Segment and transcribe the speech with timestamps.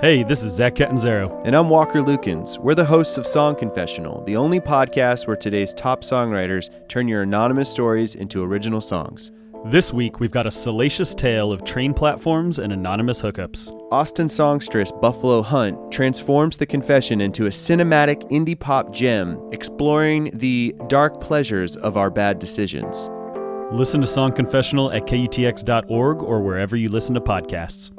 [0.00, 1.42] Hey, this is Zach Catanzaro.
[1.44, 2.58] And I'm Walker Lukens.
[2.58, 7.20] We're the hosts of Song Confessional, the only podcast where today's top songwriters turn your
[7.20, 9.30] anonymous stories into original songs.
[9.66, 13.70] This week, we've got a salacious tale of train platforms and anonymous hookups.
[13.92, 20.74] Austin songstress Buffalo Hunt transforms the confession into a cinematic indie pop gem, exploring the
[20.86, 23.10] dark pleasures of our bad decisions.
[23.70, 27.90] Listen to Song Confessional at KUTX.org or wherever you listen to podcasts.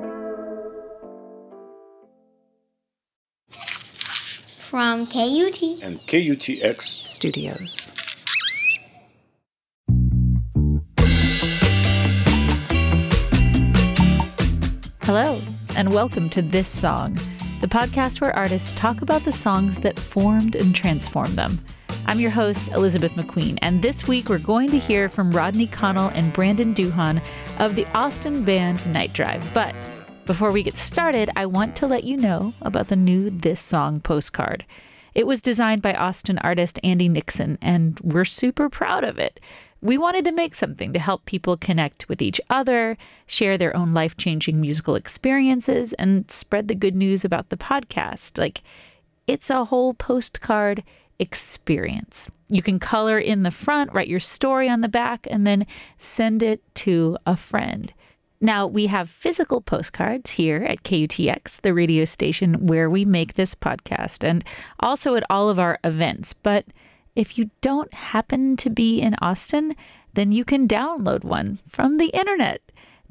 [4.72, 7.92] From KUT and KUTX Studios.
[15.02, 15.38] Hello,
[15.76, 17.16] and welcome to This Song,
[17.60, 21.60] the podcast where artists talk about the songs that formed and transformed them.
[22.06, 26.12] I'm your host, Elizabeth McQueen, and this week we're going to hear from Rodney Connell
[26.16, 27.22] and Brandon Duhon
[27.60, 29.54] of the Austin band Night Drive.
[29.54, 29.76] But
[30.32, 34.00] before we get started, I want to let you know about the new This Song
[34.00, 34.64] postcard.
[35.14, 39.42] It was designed by Austin artist Andy Nixon, and we're super proud of it.
[39.82, 43.94] We wanted to make something to help people connect with each other, share their own
[43.94, 48.38] life changing musical experiences, and spread the good news about the podcast.
[48.38, 48.62] Like,
[49.28, 50.82] it's a whole postcard
[51.20, 52.30] experience.
[52.48, 56.42] You can color in the front, write your story on the back, and then send
[56.42, 57.94] it to a friend.
[58.44, 63.54] Now, we have physical postcards here at KUTX, the radio station where we make this
[63.54, 64.44] podcast, and
[64.80, 66.34] also at all of our events.
[66.34, 66.66] But
[67.16, 69.76] if you don't happen to be in Austin,
[70.16, 72.62] then you can download one from the internet.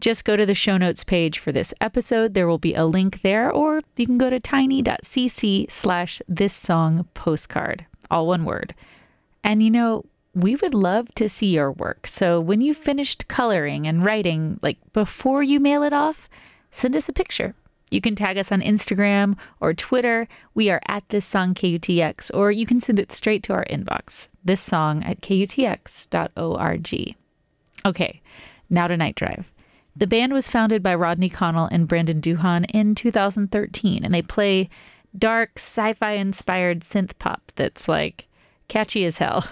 [0.00, 2.34] Just go to the show notes page for this episode.
[2.34, 7.06] There will be a link there, or you can go to tiny.cc slash this song
[7.14, 8.74] postcard, all one word.
[9.44, 12.06] And you know, we would love to see your work.
[12.06, 16.28] So when you've finished coloring and writing, like before you mail it off,
[16.70, 17.54] send us a picture.
[17.90, 20.28] You can tag us on Instagram or Twitter.
[20.54, 24.28] We are at this song KUTX, or you can send it straight to our inbox,
[24.44, 27.16] this song at KUTX.org.
[27.84, 28.22] Okay,
[28.68, 29.50] now to Night Drive.
[29.96, 34.68] The band was founded by Rodney Connell and Brandon Duhon in 2013, and they play
[35.18, 38.28] dark, sci fi inspired synth pop that's like
[38.68, 39.44] catchy as hell.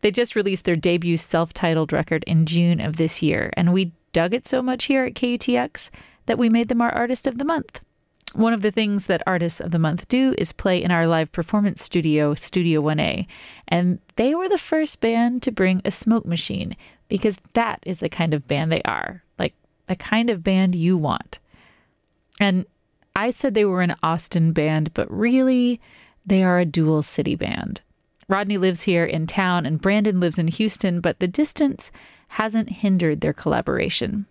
[0.00, 3.92] They just released their debut self titled record in June of this year, and we
[4.12, 5.90] dug it so much here at KUTX
[6.26, 7.80] that we made them our Artist of the Month.
[8.34, 11.32] One of the things that Artists of the Month do is play in our live
[11.32, 13.26] performance studio, Studio 1A,
[13.66, 16.76] and they were the first band to bring a smoke machine
[17.08, 19.54] because that is the kind of band they are, like
[19.86, 21.38] the kind of band you want.
[22.38, 22.66] And
[23.16, 25.80] I said they were an Austin band, but really,
[26.24, 27.80] they are a dual city band.
[28.28, 31.90] Rodney lives here in town and Brandon lives in Houston, but the distance
[32.28, 34.26] hasn't hindered their collaboration.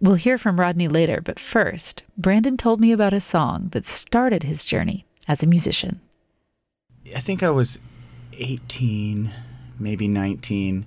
[0.00, 4.44] We'll hear from Rodney later, but first, Brandon told me about a song that started
[4.44, 6.00] his journey as a musician.
[7.14, 7.80] I think I was
[8.38, 9.30] 18,
[9.80, 10.86] maybe 19.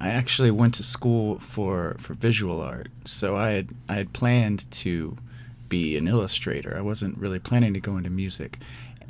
[0.00, 4.70] I actually went to school for, for visual art, so I had I had planned
[4.70, 5.16] to
[5.68, 6.74] be an illustrator.
[6.76, 8.58] I wasn't really planning to go into music.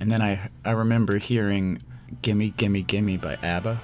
[0.00, 1.80] And then I I remember hearing
[2.22, 3.80] Gimme Gimme Gimme by ABBA.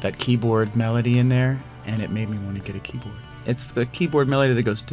[0.00, 3.14] That keyboard melody in there, and it made me want to get a keyboard.
[3.46, 4.84] It's the keyboard melody that goes.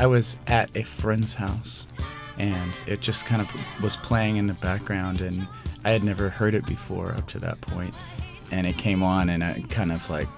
[0.00, 1.86] I was at a friend's house
[2.38, 5.46] and it just kind of was playing in the background and
[5.84, 7.94] I had never heard it before up to that point
[8.50, 10.28] and it came on and I kind of like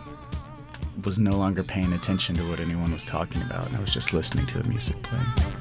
[1.05, 4.13] was no longer paying attention to what anyone was talking about and I was just
[4.13, 5.60] listening to the music playing.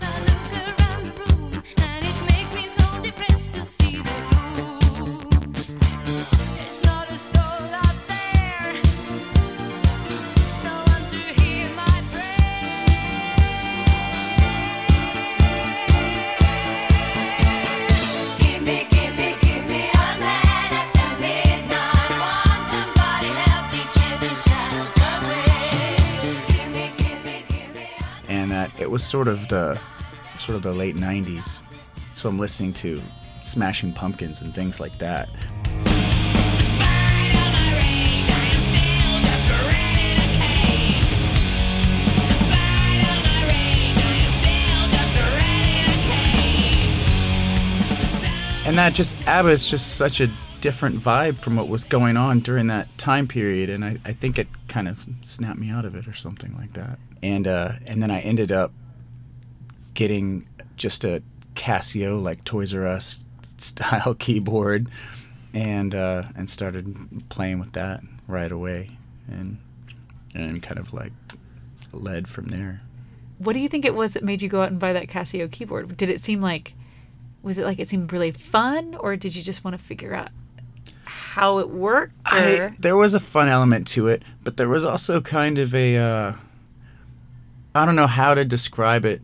[28.89, 29.80] It was sort of the
[30.36, 31.62] sort of the late 90s.
[32.13, 33.00] So I'm listening to
[33.44, 35.30] Smashing Pumpkins and things like that.
[48.65, 50.31] And that just ABBA is just such a
[50.62, 54.38] different vibe from what was going on during that time period, and I, I think
[54.38, 57.00] it kind of snapped me out of it or something like that.
[57.22, 58.72] And uh, and then I ended up
[59.94, 60.48] getting
[60.78, 61.22] just a
[61.56, 63.26] Casio like Toys R Us
[63.58, 64.90] style keyboard,
[65.54, 68.92] and uh, and started playing with that right away,
[69.28, 69.58] and
[70.34, 71.14] and kind of like
[71.92, 72.82] led from there.
[73.40, 75.50] What do you think it was that made you go out and buy that Casio
[75.50, 75.96] keyboard?
[75.96, 76.74] Did it seem like
[77.42, 80.30] was it like it seemed really fun or did you just want to figure out
[81.30, 82.14] how it worked?
[82.26, 85.98] I, there was a fun element to it, but there was also kind of a
[85.98, 86.34] uh,
[87.76, 89.22] I don't know how to describe it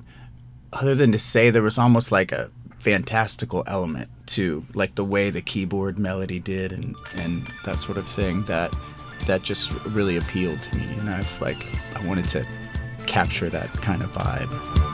[0.72, 5.31] other than to say there was almost like a fantastical element to like the way
[5.31, 8.75] the keyboard melody did and and that sort of thing that
[9.25, 11.66] that just really appealed to me and I was like
[11.96, 12.46] I wanted to
[13.08, 14.85] capture that kind of vibe.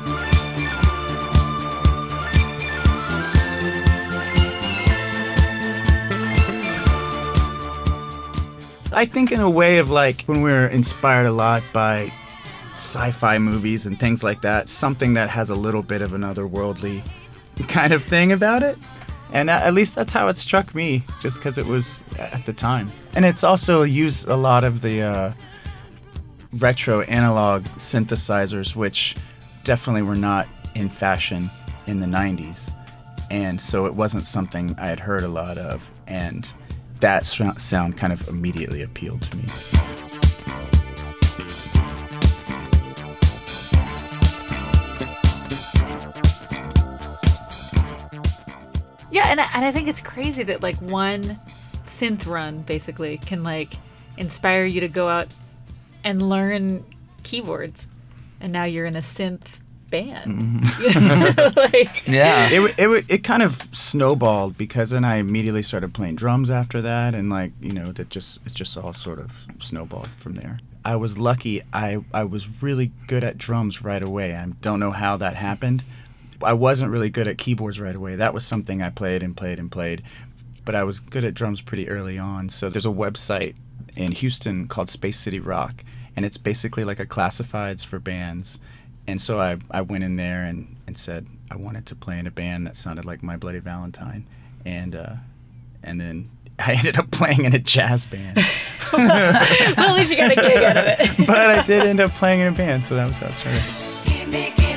[8.94, 12.12] I think in a way of like when we're inspired a lot by
[12.76, 17.02] sci-fi movies and things like that, something that has a little bit of an otherworldly
[17.68, 18.78] kind of thing about it.
[19.34, 22.92] And at least that's how it struck me, just because it was at the time.
[23.14, 25.34] And it's also used a lot of the uh,
[26.54, 29.16] retro analog synthesizers, which
[29.64, 31.50] definitely were not in fashion
[31.88, 32.76] in the 90s.
[33.30, 35.90] And so it wasn't something I had heard a lot of.
[36.08, 36.52] And
[37.01, 39.44] that sound kind of immediately appealed to me.
[49.12, 51.39] Yeah, and I, and I think it's crazy that like one
[51.86, 53.74] synth run basically can like
[54.18, 55.27] inspire you to go out
[56.04, 56.86] and learn
[57.24, 57.88] keyboards,
[58.39, 59.59] and now you're in a synth
[59.92, 60.42] band.
[60.42, 61.60] Mm-hmm.
[61.60, 66.50] like, yeah, it, it it kind of snowballed because then I immediately started playing drums
[66.50, 70.36] after that, and like you know that just it just all sort of snowballed from
[70.36, 70.60] there.
[70.84, 71.62] I was lucky.
[71.74, 74.36] I I was really good at drums right away.
[74.36, 75.84] I don't know how that happened.
[76.44, 78.16] I wasn't really good at keyboards right away.
[78.16, 80.02] That was something I played and played and played,
[80.66, 82.50] but I was good at drums pretty early on.
[82.50, 83.54] So there's a website
[83.96, 85.84] in Houston called Space City Rock,
[86.16, 88.58] and it's basically like a classifieds for bands
[89.07, 92.27] and so I, I went in there and, and said I wanted to play in
[92.27, 94.25] a band that sounded like My Bloody Valentine,
[94.65, 95.15] and uh,
[95.83, 98.38] and then I ended up playing in a jazz band.
[98.94, 101.18] well, at least you got a gig out of it.
[101.27, 104.70] but I did end up playing in a band, so that was how it started.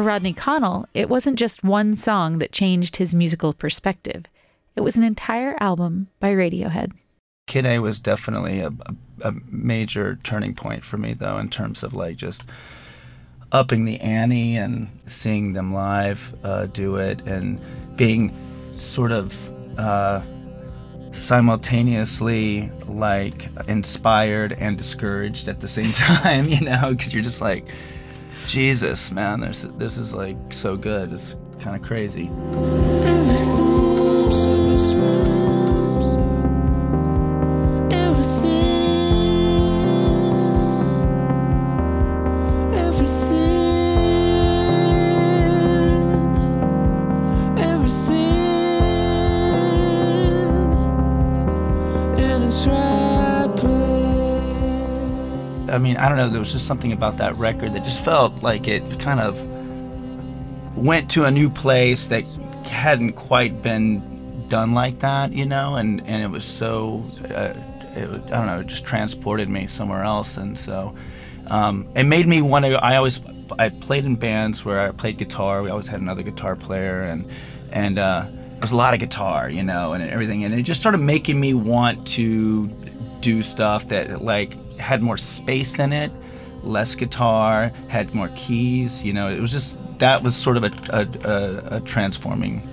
[0.00, 4.24] For Rodney Connell, it wasn't just one song that changed his musical perspective.
[4.74, 6.92] It was an entire album by Radiohead.
[7.46, 8.72] Kid A was definitely a,
[9.22, 12.44] a, major turning point for me, though, in terms of like just
[13.52, 17.60] upping the ante and seeing them live uh, do it and
[17.96, 18.34] being
[18.76, 19.36] sort of
[19.78, 20.22] uh,
[21.12, 27.68] simultaneously like inspired and discouraged at the same time, you know, because you're just like,
[28.46, 31.12] Jesus, man, this this is like so good.
[31.12, 32.30] It's kind of crazy.
[56.00, 56.30] I don't know.
[56.30, 59.36] There was just something about that record that just felt like it kind of
[60.76, 62.24] went to a new place that
[62.64, 67.04] hadn't quite been done like that, you know, and and it was so.
[67.24, 67.54] Uh,
[67.96, 68.60] it, I don't know.
[68.60, 70.94] It just transported me somewhere else, and so
[71.48, 72.82] um, it made me want to.
[72.82, 73.20] I always
[73.58, 75.62] I played in bands where I played guitar.
[75.62, 77.28] We always had another guitar player, and
[77.72, 78.26] and uh,
[78.60, 81.52] there's a lot of guitar, you know, and everything, and it just started making me
[81.52, 82.68] want to
[83.20, 86.10] do stuff that like had more space in it,
[86.62, 89.04] less guitar, had more keys.
[89.04, 92.66] You know, it was just that was sort of a, a, a, a transforming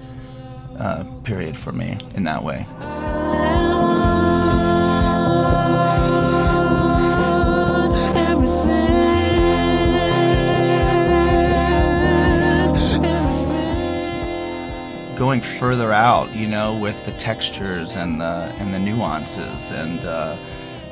[0.79, 2.65] uh, period for me in that way.
[15.17, 20.37] going further out, you know, with the textures and the and the nuances and uh,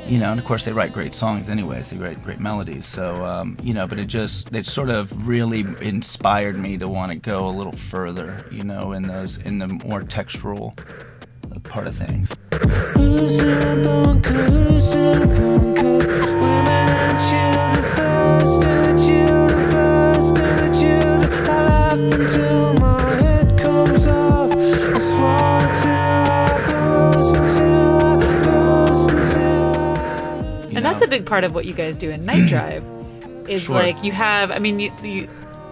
[0.08, 1.88] you know, and of course they write great songs anyways.
[1.88, 2.86] They write great melodies.
[2.86, 7.10] So um, you know, but it just it sort of really inspired me to want
[7.12, 10.74] to go a little further, you know, in those in the more textural
[11.64, 12.36] part of things.
[31.06, 32.84] A big part of what you guys do in Night Drive.
[33.48, 33.76] Is Sure.
[33.76, 35.28] like you have, I mean, you, you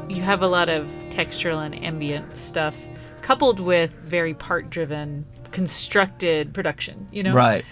[0.09, 2.77] you have a lot of textural and ambient stuff,
[3.23, 7.09] coupled with very part-driven, constructed production.
[7.11, 7.65] You know, Right.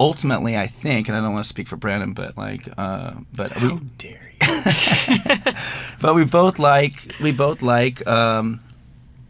[0.00, 3.60] Ultimately, I think, and I don't want to speak for Brandon, but like, uh, but
[3.60, 4.48] we, dare you?
[6.00, 8.60] but we both like we both like um,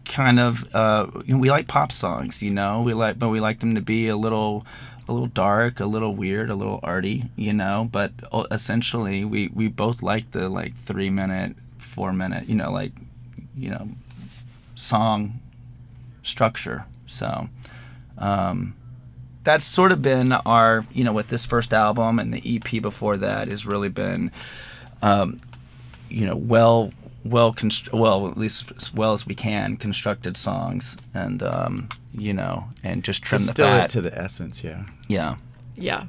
[0.05, 2.83] kind of uh, you know, we like pop songs, you know.
[2.83, 4.65] We like, but we like them to be a little
[5.11, 7.89] a little dark, a little weird, a little arty, you know.
[7.91, 12.71] But uh, essentially, we we both like the like three minute, four minute, you know,
[12.71, 12.93] like
[13.57, 13.89] you know,
[14.75, 15.41] song
[16.23, 16.87] structure.
[17.07, 17.49] So.
[18.17, 18.75] Um,
[19.43, 23.17] that's sort of been our, you know, with this first album and the EP before
[23.17, 24.31] that has really been,
[25.01, 25.39] um,
[26.11, 26.93] you know, well,
[27.25, 32.33] well, const- well, at least as well as we can, constructed songs, and um, you
[32.33, 33.85] know, and just trim the fat.
[33.85, 34.85] it to the essence, yeah.
[35.09, 35.37] yeah,
[35.77, 36.05] Yeah.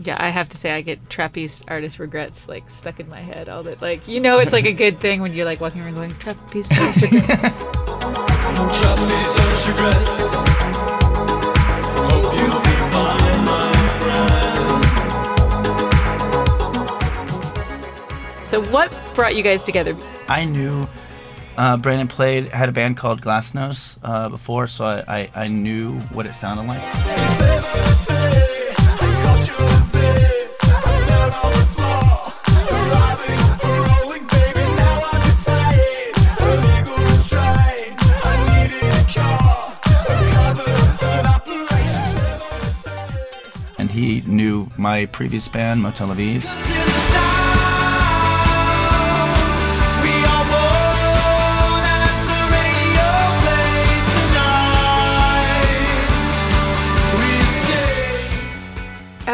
[0.00, 3.48] Yeah, I have to say I get trapeze artist regrets like stuck in my head
[3.48, 5.94] all that like you know it's like a good thing when you're like walking around
[5.94, 7.44] going trapeze artist regrets.
[18.48, 19.94] So what brought you guys together?
[20.26, 20.88] I knew
[21.58, 25.92] uh, Brandon played had a band called Glassnose uh, before, so I, I, I knew
[26.14, 26.80] what it sounded like.
[43.78, 47.17] And he knew my previous band, Motel Avives.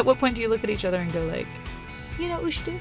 [0.05, 1.47] At what point do you look at each other and go like,
[2.19, 2.79] you know what we should do?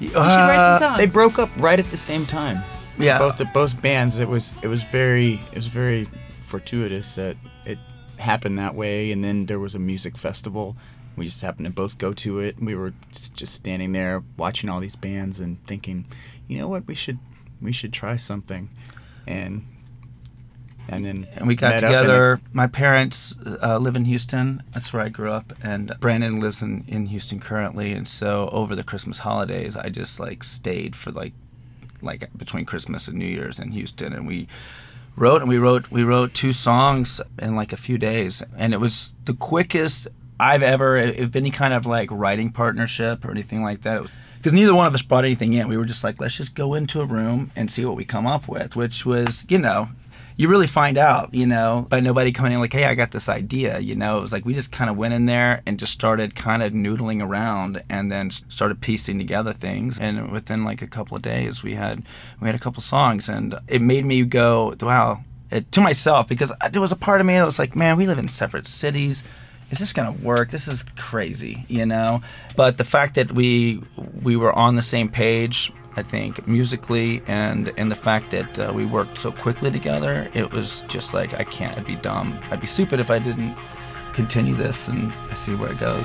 [0.00, 0.98] We We should write some uh, songs.
[0.98, 2.60] They broke up right at the same time.
[2.98, 3.20] Yeah.
[3.20, 4.18] Both the both bands.
[4.18, 6.08] It was it was very it was very
[6.44, 7.78] fortuitous that it
[8.16, 9.12] happened that way.
[9.12, 10.76] And then there was a music festival.
[11.14, 12.60] We just happened to both go to it.
[12.60, 16.04] We were just standing there watching all these bands and thinking,
[16.48, 17.20] you know what, we should
[17.62, 18.70] we should try something.
[19.24, 19.64] And
[20.88, 22.40] and then and we got met up and together.
[22.52, 24.62] My parents uh, live in Houston.
[24.72, 27.92] That's where I grew up, and Brandon lives in, in Houston currently.
[27.92, 31.32] And so over the Christmas holidays, I just like stayed for like
[32.02, 34.46] like between Christmas and New Year's in Houston, and we
[35.16, 38.78] wrote and we wrote we wrote two songs in like a few days, and it
[38.78, 43.82] was the quickest I've ever, if any kind of like writing partnership or anything like
[43.82, 44.10] that.
[44.36, 45.66] Because neither one of us brought anything in.
[45.66, 48.26] We were just like, let's just go into a room and see what we come
[48.26, 49.88] up with, which was, you know,
[50.38, 53.28] you really find out, you know, by nobody coming in like, hey, I got this
[53.28, 54.18] idea, you know.
[54.18, 56.72] It was like we just kind of went in there and just started kind of
[56.72, 59.98] noodling around and then started piecing together things.
[59.98, 62.02] And within like a couple of days, we had
[62.40, 66.52] we had a couple songs, and it made me go, wow, it, to myself because
[66.70, 69.22] there was a part of me that was like, man, we live in separate cities.
[69.70, 70.50] Is this gonna work?
[70.50, 72.20] This is crazy, you know.
[72.56, 73.82] But the fact that we
[74.22, 78.70] we were on the same page I think musically and and the fact that uh,
[78.72, 81.78] we worked so quickly together, it was just like I can't.
[81.78, 82.38] I'd be dumb.
[82.50, 83.56] I'd be stupid if I didn't
[84.12, 86.04] continue this and see where it goes.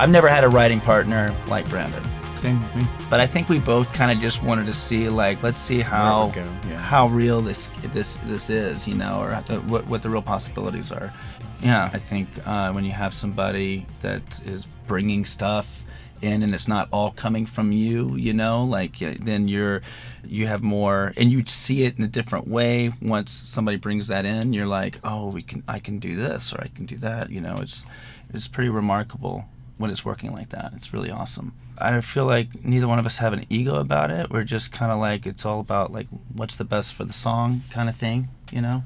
[0.00, 2.07] I've never had a writing partner like Brandon.
[2.38, 2.86] Same with me.
[3.10, 6.32] But I think we both kind of just wanted to see, like, let's see how
[6.36, 6.80] yeah.
[6.80, 10.92] how real this this this is, you know, or the, what what the real possibilities
[10.92, 11.12] are.
[11.60, 15.84] Yeah, I think uh, when you have somebody that is bringing stuff
[16.22, 19.82] in and it's not all coming from you, you know, like then you're
[20.24, 24.24] you have more and you see it in a different way once somebody brings that
[24.24, 24.52] in.
[24.52, 27.30] You're like, oh, we can I can do this or I can do that.
[27.30, 27.84] You know, it's
[28.32, 29.44] it's pretty remarkable
[29.78, 30.72] when it's working like that.
[30.76, 31.54] It's really awesome.
[31.78, 34.30] I feel like neither one of us have an ego about it.
[34.30, 37.62] We're just kind of like it's all about like what's the best for the song
[37.70, 38.82] kind of thing, you know.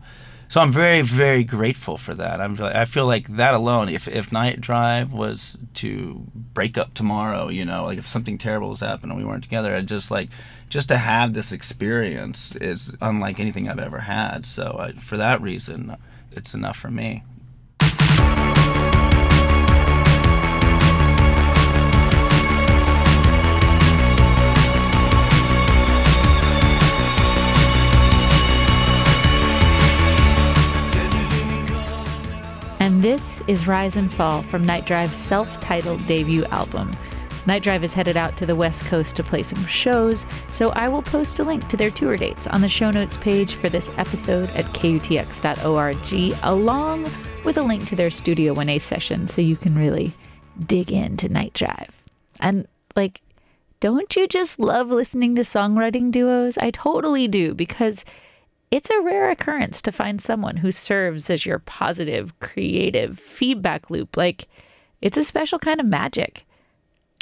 [0.48, 2.38] So I'm very very grateful for that.
[2.38, 3.88] I'm really- I feel like that alone.
[3.88, 8.68] If if Night Drive was to break up tomorrow, you know, like if something terrible
[8.68, 10.28] was happening and we weren't together, I just like
[10.68, 14.44] just to have this experience is unlike anything I've ever had.
[14.44, 15.96] So I, for that reason,
[16.32, 17.22] it's enough for me.
[33.02, 36.92] This is Rise and Fall from Night Drive's self titled debut album.
[37.46, 40.88] Night Drive is headed out to the West Coast to play some shows, so I
[40.88, 43.90] will post a link to their tour dates on the show notes page for this
[43.96, 47.10] episode at kutx.org, along
[47.44, 50.12] with a link to their Studio 1A session so you can really
[50.64, 52.04] dig into Night Drive.
[52.38, 53.20] And, like,
[53.80, 56.56] don't you just love listening to songwriting duos?
[56.56, 58.04] I totally do, because
[58.72, 64.16] it's a rare occurrence to find someone who serves as your positive, creative feedback loop.
[64.16, 64.48] Like,
[65.02, 66.46] it's a special kind of magic.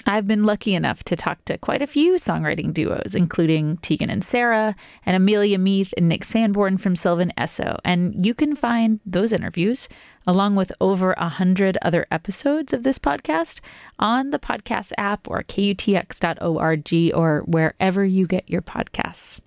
[0.07, 4.25] I've been lucky enough to talk to quite a few songwriting duos, including Tegan and
[4.25, 7.81] Sara, and Amelia Meath and Nick Sanborn from Sylvan Esso.
[7.85, 9.89] And you can find those interviews,
[10.29, 13.61] along with over a hundred other episodes of this podcast,
[13.99, 19.41] on the podcast app or kutx.org or wherever you get your podcasts.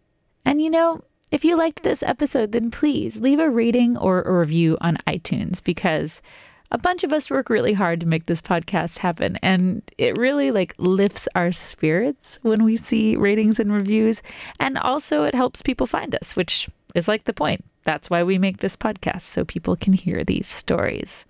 [0.44, 1.02] And you know,
[1.34, 5.64] if you liked this episode, then please leave a rating or a review on iTunes
[5.64, 6.22] because
[6.70, 9.40] a bunch of us work really hard to make this podcast happen.
[9.42, 14.22] And it really like lifts our spirits when we see ratings and reviews.
[14.60, 17.66] And also it helps people find us which is like the point.
[17.82, 21.26] That's why we make this podcast so people can hear these stories.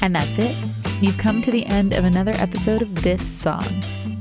[0.00, 0.56] And that's it.
[1.00, 3.64] You've come to the end of another episode of this song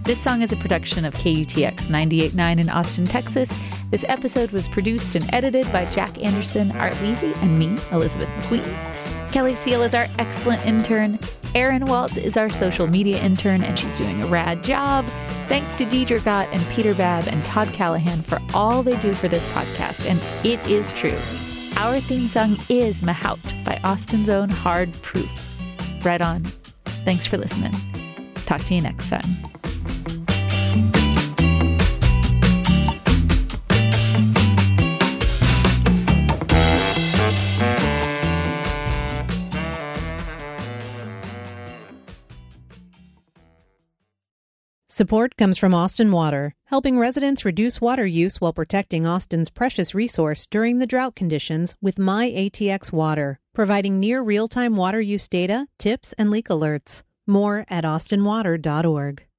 [0.08, 3.54] this song is a production of KUTX 989 in Austin, Texas.
[3.92, 9.32] This episode was produced and edited by Jack Anderson, Art Levy, and me, Elizabeth McQueen.
[9.34, 11.20] Kelly Seal is our excellent intern.
[11.56, 15.06] Erin Waltz is our social media intern, and she's doing a rad job.
[15.50, 19.28] Thanks to Deidre Gott and Peter Babb and Todd Callahan for all they do for
[19.28, 20.10] this podcast.
[20.10, 21.18] And it is true.
[21.76, 25.60] Our theme song is Mahout by Austin's own Hard Proof.
[26.06, 26.46] Right on.
[27.04, 27.74] Thanks for listening.
[28.46, 29.57] Talk to you next time.
[44.98, 50.48] Support comes from Austin Water, helping residents reduce water use while protecting Austin's precious resource
[50.48, 55.68] during the drought conditions with My ATX Water, providing near real time water use data,
[55.78, 57.04] tips, and leak alerts.
[57.28, 59.28] More at austinwater.org.